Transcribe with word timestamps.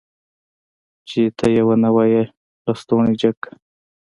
چې 1.09 1.21
ته 1.37 1.45
يې 1.53 1.61
ونه 1.67 1.89
وايي 1.95 2.21
لستوڼی 2.65 3.13
جګ 3.21 3.35
که. 3.43 3.51